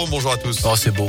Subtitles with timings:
[0.00, 0.64] Jérôme, bonjour à tous.
[0.64, 1.08] Oh, c'est beau.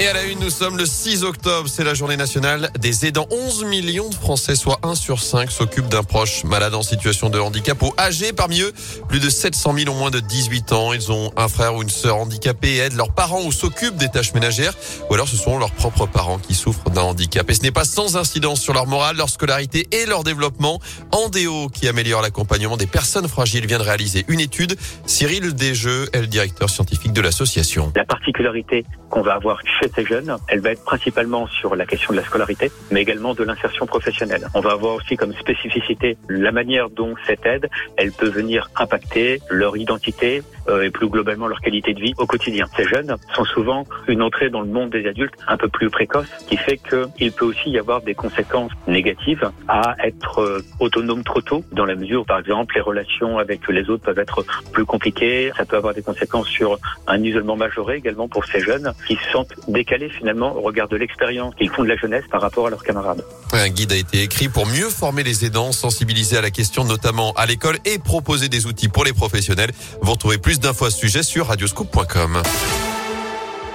[0.00, 3.28] Et à la une, nous sommes le 6 octobre, c'est la journée nationale des aidants.
[3.30, 7.38] 11 millions de Français, soit 1 sur 5, s'occupent d'un proche malade en situation de
[7.38, 8.32] handicap ou âgé.
[8.32, 8.72] Parmi eux,
[9.08, 10.92] plus de 700 000 ont moins de 18 ans.
[10.92, 14.08] Ils ont un frère ou une sœur handicapée et aident leurs parents ou s'occupent des
[14.08, 14.74] tâches ménagères.
[15.08, 17.48] Ou alors ce sont leurs propres parents qui souffrent d'un handicap.
[17.48, 20.80] Et ce n'est pas sans incidence sur leur morale, leur scolarité et leur développement.
[21.12, 24.76] Andéo, qui améliore l'accompagnement des personnes fragiles, vient de réaliser une étude.
[25.06, 27.92] Cyril Desjeux est le directeur scientifique de l'association.
[27.94, 29.62] La particularité qu'on va avoir
[29.94, 33.44] ces jeunes, elle va être principalement sur la question de la scolarité, mais également de
[33.44, 34.46] l'insertion professionnelle.
[34.54, 39.40] On va avoir aussi comme spécificité la manière dont cette aide, elle peut venir impacter
[39.50, 42.66] leur identité euh, et plus globalement leur qualité de vie au quotidien.
[42.76, 46.28] Ces jeunes sont souvent une entrée dans le monde des adultes un peu plus précoce,
[46.46, 51.40] qui fait qu'il peut aussi y avoir des conséquences négatives à être euh, autonome trop
[51.40, 55.52] tôt, dans la mesure par exemple, les relations avec les autres peuvent être plus compliquées.
[55.56, 59.30] Ça peut avoir des conséquences sur un isolement majoré également pour ces jeunes qui se
[59.30, 62.70] sentent décalés finalement au regard de l'expérience qu'ils font de la jeunesse par rapport à
[62.70, 63.22] leurs camarades.
[63.52, 67.32] Un guide a été écrit pour mieux former les aidants, sensibiliser à la question notamment
[67.32, 69.72] à l'école et proposer des outils pour les professionnels.
[70.00, 72.42] Vous retrouvez plus d'infos à ce sujet sur radioscoop.com.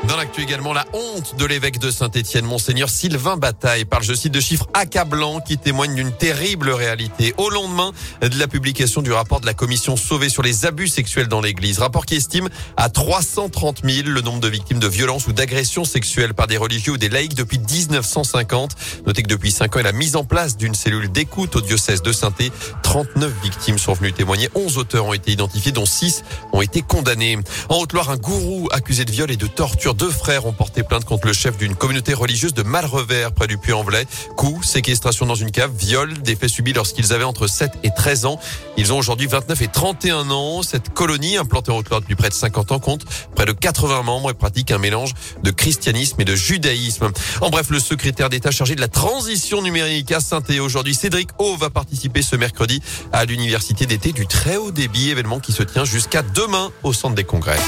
[0.10, 4.34] Dans l'actu également, la honte de l'évêque de Saint-Étienne, Monseigneur Sylvain Bataille, parle, je cite,
[4.34, 7.36] de chiffres accablants qui témoignent d'une terrible réalité.
[7.38, 7.92] Au lendemain
[8.24, 11.78] de la publication du rapport de la commission sauvée sur les abus sexuels dans l'église,
[11.78, 16.34] rapport qui estime à 330 000 le nombre de victimes de violences ou d'agressions sexuelles
[16.34, 18.72] par des religieux ou des laïcs depuis 1950.
[19.06, 22.02] Notez que depuis 5 ans et la mise en place d'une cellule d'écoute au diocèse
[22.02, 22.34] de saint
[22.82, 24.50] 39 victimes sont venues témoigner.
[24.56, 27.38] 11 auteurs ont été identifiés, dont 6 ont été condamnés.
[27.70, 31.03] En Haute-Loire, un gourou accusé de viol et de torture deux frères ont porté plainte
[31.03, 34.05] contre le chef d'une communauté religieuse de Malrevers près du Puy-en-Velay.
[34.38, 38.25] Coup, séquestration dans une cave, viol, des faits subis lorsqu'ils avaient entre 7 et 13
[38.25, 38.39] ans.
[38.77, 40.64] Ils ont aujourd'hui 29 et 31 ans.
[40.64, 43.03] Cette colonie, implantée en Haute-Loire depuis près de 50 ans, compte
[43.36, 47.11] près de 80 membres et pratique un mélange de christianisme et de judaïsme.
[47.42, 51.58] En bref, le secrétaire d'État chargé de la transition numérique à saint aujourd'hui, Cédric O,
[51.58, 55.83] va participer ce mercredi à l'université d'été du très haut débit, événement qui se tient
[55.83, 57.59] jusqu'à demain au centre des congrès.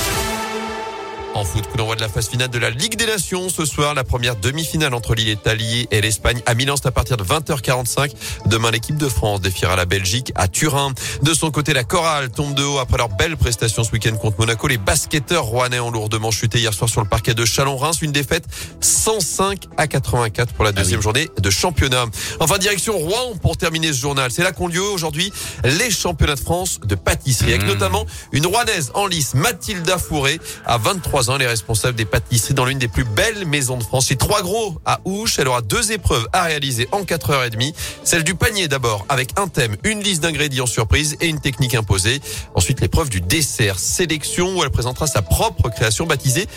[1.33, 3.47] En foot, coup d'envoi de la phase finale de la Ligue des Nations.
[3.47, 6.75] Ce soir, la première demi-finale entre l'Italie et l'Espagne à Milan.
[6.75, 8.11] C'est à partir de 20h45.
[8.47, 10.91] Demain, l'équipe de France défiera la Belgique à Turin.
[11.23, 14.39] De son côté, la chorale tombe de haut après leur belle prestation ce week-end contre
[14.39, 14.67] Monaco.
[14.67, 18.01] Les basketteurs rouennais ont lourdement chuté hier soir sur le parquet de Chalon-Reims.
[18.01, 18.43] Une défaite
[18.81, 22.07] 105 à 84 pour la deuxième ah journée de championnat.
[22.41, 24.31] Enfin, direction Rouen pour terminer ce journal.
[24.31, 25.31] C'est là qu'ont lieu aujourd'hui
[25.63, 27.67] les championnats de France de pâtisserie avec mmh.
[27.67, 32.65] notamment une Rouennaise en lice, Mathilda Fourré, à 23 ans, les responsables des pâtisseries dans
[32.65, 34.07] l'une des plus belles maisons de France.
[34.07, 35.39] C'est trois gros à Ouche.
[35.39, 37.73] Elle aura deux épreuves à réaliser en 4h30.
[38.03, 42.21] Celle du panier d'abord, avec un thème, une liste d'ingrédients surprise et une technique imposée.
[42.55, 46.47] Ensuite, l'épreuve du dessert sélection où elle présentera sa propre création baptisée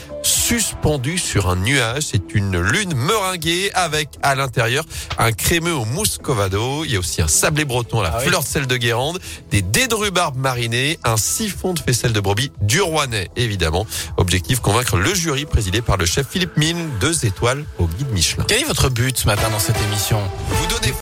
[0.47, 2.03] Suspendue sur un nuage.
[2.13, 4.85] C'est une lune meringuée avec à l'intérieur
[5.17, 6.85] un crémeux au muscovado.
[6.85, 9.19] Il y a aussi un sablé breton à la ah fleur de sel de Guérande,
[9.51, 13.87] des dés de rhubarbe marinés, un siphon de faisselle de brebis du Rouennais, évidemment.
[14.19, 18.45] Objectif convaincre le jury présidé par le chef Philippe Mine, deux étoiles au guide Michelin.
[18.47, 20.21] Quel est votre but ce matin dans cette émission?
[20.51, 20.93] Vous donnez